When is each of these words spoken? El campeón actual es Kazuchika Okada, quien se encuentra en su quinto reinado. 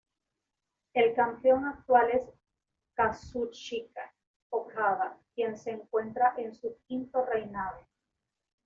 El 0.95 1.13
campeón 1.13 1.63
actual 1.65 2.09
es 2.09 2.23
Kazuchika 2.95 4.11
Okada, 4.49 5.19
quien 5.35 5.55
se 5.55 5.69
encuentra 5.69 6.33
en 6.39 6.55
su 6.55 6.75
quinto 6.87 7.23
reinado. 7.23 7.85